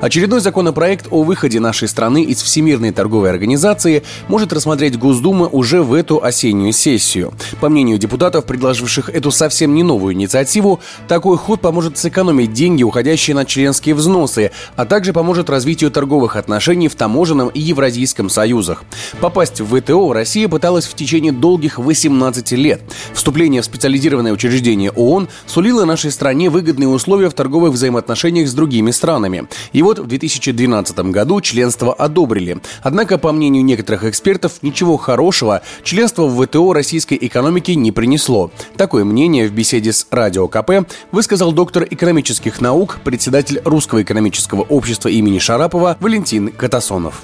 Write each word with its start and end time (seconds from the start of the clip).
Очередной 0.00 0.40
законопроект 0.40 1.06
о 1.10 1.22
выходе 1.22 1.60
нашей 1.60 1.88
страны 1.88 2.22
из 2.22 2.42
Всемирной 2.42 2.92
торговой 2.92 3.30
организации 3.30 4.02
может 4.28 4.52
рассмотреть 4.52 4.98
Госдума 4.98 5.46
уже 5.46 5.82
в 5.82 5.94
эту 5.94 6.22
осеннюю 6.22 6.72
сессию. 6.72 7.32
По 7.60 7.68
мнению 7.68 7.98
депутатов, 7.98 8.44
предложивших 8.44 9.08
эту 9.10 9.30
совсем 9.30 9.74
не 9.74 9.82
новую 9.82 10.14
инициативу, 10.14 10.80
такой 11.08 11.36
ход 11.36 11.60
поможет 11.60 11.98
сэкономить 11.98 12.52
деньги, 12.52 12.82
уходящие 12.82 13.34
на 13.34 13.44
членские 13.44 13.94
взносы, 13.94 14.50
а 14.76 14.84
также 14.84 15.12
поможет 15.12 15.50
развитию 15.50 15.90
торговых 15.90 16.36
отношений 16.36 16.88
в 16.88 16.94
таможенном 16.94 17.48
и 17.48 17.60
Евразийском 17.60 18.30
союзах. 18.30 18.84
Попасть 19.20 19.60
в 19.60 19.78
ВТО 19.78 20.12
Россия 20.12 20.48
пыталась 20.48 20.86
в 20.86 20.94
течение 20.94 21.32
долгих 21.32 21.78
18 21.78 22.52
лет. 22.52 22.82
Вступление 23.12 23.62
в 23.62 23.64
специализированное 23.64 24.32
учреждение 24.32 24.90
ООН 24.90 25.28
сулило 25.46 25.84
нашей 25.84 26.10
стране 26.10 26.50
выгодные 26.50 26.88
условия 26.88 27.30
в 27.30 27.34
торговых 27.34 27.72
взаимоотношениях 27.72 28.48
с 28.48 28.54
другими 28.54 28.90
странами. 28.90 29.48
И 29.72 29.82
вот 29.82 29.98
в 29.98 30.06
2012 30.06 30.98
году 31.10 31.40
членство 31.40 31.92
одобрили. 31.92 32.58
Однако, 32.82 33.18
по 33.18 33.32
мнению 33.32 33.64
некоторых 33.64 34.04
экспертов, 34.04 34.62
ничего 34.62 34.96
хорошего 34.96 35.62
членство 35.82 36.26
в 36.26 36.44
ВТО 36.44 36.72
российской 36.72 37.18
экономике 37.20 37.74
не 37.74 37.92
принесло. 37.92 38.50
Такое 38.76 39.04
мнение 39.04 39.48
в 39.48 39.52
беседе 39.52 39.92
с 39.92 40.06
Радио 40.10 40.48
КП 40.48 40.88
высказал 41.12 41.52
доктор 41.52 41.86
экономических 41.88 42.60
наук, 42.60 42.98
председатель 43.04 43.60
Русского 43.64 44.02
экономического 44.02 44.62
общества 44.62 45.08
имени 45.08 45.38
Шарапова 45.38 45.96
Валентин 46.00 46.48
Катасонов 46.48 47.22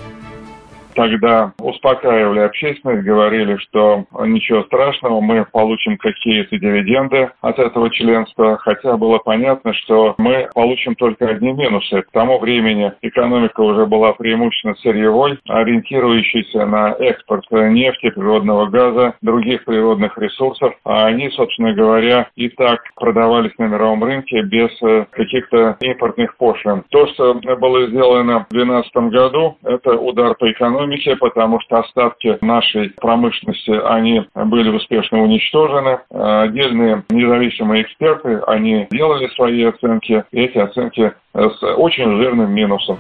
тогда 0.95 1.53
успокаивали 1.59 2.41
общественность, 2.41 3.05
говорили, 3.05 3.57
что 3.57 4.05
ничего 4.21 4.63
страшного, 4.65 5.21
мы 5.21 5.45
получим 5.51 5.97
какие-то 5.97 6.59
дивиденды 6.59 7.31
от 7.41 7.59
этого 7.59 7.91
членства, 7.91 8.59
хотя 8.59 8.97
было 8.97 9.19
понятно, 9.19 9.73
что 9.75 10.15
мы 10.19 10.49
получим 10.55 10.95
только 10.95 11.29
одни 11.29 11.53
минусы. 11.53 12.03
К 12.03 12.11
тому 12.11 12.39
времени 12.39 12.93
экономика 13.03 13.61
уже 13.61 13.87
была 13.87 14.13
преимущественно 14.13 14.75
сырьевой, 14.77 15.39
ориентирующейся 15.49 16.67
на 16.67 16.93
экспорт 16.93 17.45
нефти, 17.51 18.11
природного 18.11 18.67
газа, 18.67 19.15
других 19.23 19.65
природных 19.65 20.17
ресурсов, 20.19 20.75
а 20.85 21.07
они, 21.07 21.31
собственно 21.31 21.75
говоря, 21.75 22.29
и 22.37 22.49
так 22.49 22.81
продавались 22.97 23.53
на 23.59 23.65
мировом 23.65 24.05
рынке 24.05 24.43
без 24.43 24.71
э, 24.83 25.07
каких-то 25.11 25.77
импортных 25.81 26.37
пошлин. 26.37 26.85
То, 26.91 27.07
что 27.09 27.35
было 27.35 27.87
сделано 27.89 28.47
в 28.51 28.55
2012 28.55 28.97
году, 29.13 29.57
это 29.65 29.93
удар 29.93 30.35
по 30.35 30.51
экономике, 30.51 30.84
экономике, 30.85 31.17
потому 31.17 31.61
что 31.61 31.79
остатки 31.79 32.39
нашей 32.41 32.91
промышленности, 32.91 33.71
они 33.71 34.25
были 34.35 34.71
успешно 34.71 35.23
уничтожены. 35.23 36.01
Отдельные 36.11 37.05
независимые 37.11 37.83
эксперты, 37.83 38.41
они 38.47 38.87
делали 38.91 39.29
свои 39.29 39.65
оценки, 39.65 40.25
и 40.33 40.41
эти 40.41 40.59
оценки 40.59 41.13
с 41.35 41.63
очень 41.77 42.17
жирным 42.17 42.53
минусом. 42.53 42.99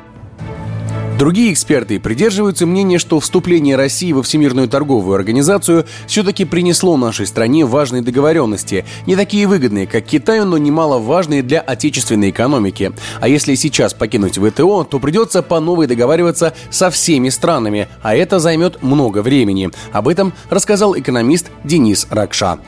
Другие 1.17 1.53
эксперты 1.53 2.01
придерживаются 2.01 2.67
мнения, 2.67 2.99
что 2.99 3.21
вступление 3.21 3.77
России 3.77 4.13
во 4.13 4.25
Всемирную 4.25 4.69
торговую 4.69 5.15
организацию 5.15 5.87
все-таки 6.09 6.45
принесло 6.45 6.97
нашей 6.97 7.27
стране 7.29 7.65
важные 7.65 8.03
договоренности, 8.03 8.85
не 9.07 9.15
такие 9.15 9.47
выгодные, 9.47 9.87
как 9.87 10.05
Китаю, 10.05 10.45
но 10.45 10.59
немало 10.59 10.99
важные 10.99 11.45
для 11.45 11.61
отечественной 11.61 12.31
экономики. 12.31 12.93
А 13.21 13.29
если 13.29 13.55
сейчас 13.55 13.95
покинуть 13.95 14.39
ВТО, 14.39 14.83
то 14.83 14.99
придется 14.99 15.43
по 15.43 15.61
новой 15.61 15.87
договариваться 15.87 16.53
со 16.71 16.91
всеми 16.91 17.29
странами, 17.29 17.87
а 18.03 18.17
это 18.17 18.41
займет 18.41 18.83
много 18.83 19.23
времени. 19.23 19.71
Об 19.93 20.09
этом 20.09 20.33
рассказал 20.51 20.99
экономист 20.99 21.49
Денис 21.63 22.09
Ракша. 22.11 22.59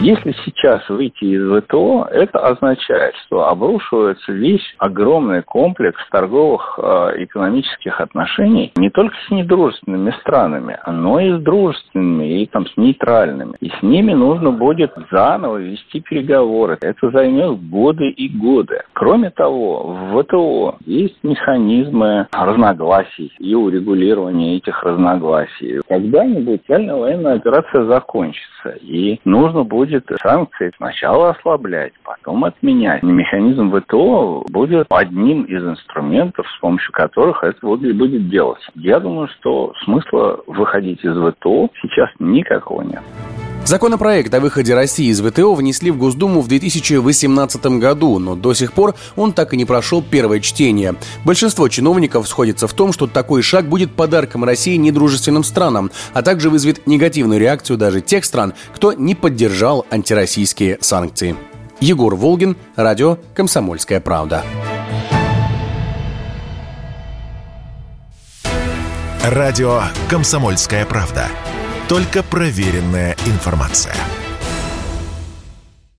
Если 0.00 0.34
сейчас 0.44 0.86
выйти 0.90 1.24
из 1.24 1.64
ВТО, 1.64 2.06
это 2.10 2.40
означает, 2.40 3.14
что 3.24 3.48
обрушивается 3.48 4.30
весь 4.30 4.62
огромный 4.76 5.42
комплекс 5.42 5.98
торговых 6.10 6.78
э, 6.80 7.24
экономических 7.24 7.98
отношений 8.00 8.72
не 8.76 8.90
только 8.90 9.14
с 9.26 9.30
недружественными 9.30 10.14
странами, 10.20 10.78
но 10.86 11.18
и 11.18 11.32
с 11.32 11.40
дружественными 11.40 12.42
и 12.42 12.46
там, 12.46 12.66
с 12.66 12.76
нейтральными. 12.76 13.54
И 13.60 13.70
с 13.70 13.82
ними 13.82 14.12
нужно 14.12 14.50
будет 14.50 14.92
заново 15.10 15.56
вести 15.56 16.00
переговоры. 16.00 16.76
Это 16.82 17.10
займет 17.10 17.58
годы 17.70 18.10
и 18.10 18.28
годы. 18.28 18.82
Кроме 18.92 19.30
того, 19.30 19.96
в 20.12 20.22
ВТО 20.22 20.76
есть 20.84 21.16
механизмы 21.22 22.28
разногласий 22.32 23.32
и 23.38 23.54
урегулирования 23.54 24.58
этих 24.58 24.82
разногласий. 24.82 25.80
Когда-нибудь 25.88 26.60
реальная 26.68 26.96
военная 26.96 27.34
операция 27.36 27.86
закончится, 27.86 28.76
и 28.82 29.18
нужно 29.24 29.64
будет 29.64 29.85
будет 29.86 30.06
санкции 30.22 30.72
сначала 30.76 31.30
ослаблять, 31.30 31.92
потом 32.04 32.44
отменять. 32.44 33.02
Механизм 33.02 33.72
ВТО 33.72 34.44
будет 34.50 34.86
одним 34.90 35.44
из 35.44 35.64
инструментов, 35.64 36.46
с 36.56 36.60
помощью 36.60 36.92
которых 36.92 37.42
это 37.44 37.58
будет 37.66 38.28
делаться. 38.28 38.70
Я 38.74 39.00
думаю, 39.00 39.28
что 39.38 39.72
смысла 39.84 40.40
выходить 40.46 41.04
из 41.04 41.16
ВТО 41.16 41.70
сейчас 41.80 42.10
никакого 42.18 42.82
нет. 42.82 43.02
Законопроект 43.66 44.32
о 44.32 44.38
выходе 44.38 44.74
России 44.74 45.08
из 45.08 45.20
ВТО 45.20 45.52
внесли 45.52 45.90
в 45.90 45.98
Госдуму 45.98 46.40
в 46.40 46.46
2018 46.46 47.66
году, 47.80 48.20
но 48.20 48.36
до 48.36 48.54
сих 48.54 48.72
пор 48.72 48.94
он 49.16 49.32
так 49.32 49.52
и 49.52 49.56
не 49.56 49.64
прошел 49.64 50.04
первое 50.08 50.38
чтение. 50.38 50.94
Большинство 51.24 51.66
чиновников 51.66 52.28
сходится 52.28 52.68
в 52.68 52.72
том, 52.74 52.92
что 52.92 53.08
такой 53.08 53.42
шаг 53.42 53.68
будет 53.68 53.92
подарком 53.92 54.44
России 54.44 54.76
недружественным 54.76 55.42
странам, 55.42 55.90
а 56.14 56.22
также 56.22 56.48
вызовет 56.48 56.86
негативную 56.86 57.40
реакцию 57.40 57.76
даже 57.76 58.00
тех 58.00 58.24
стран, 58.24 58.54
кто 58.72 58.92
не 58.92 59.16
поддержал 59.16 59.84
антироссийские 59.90 60.78
санкции. 60.80 61.34
Егор 61.80 62.14
Волгин, 62.14 62.56
радио 62.76 63.18
«Комсомольская 63.34 64.00
правда». 64.00 64.44
Радио 69.24 69.82
«Комсомольская 70.08 70.86
правда». 70.86 71.28
Только 71.88 72.24
проверенная 72.24 73.14
информация. 73.26 73.94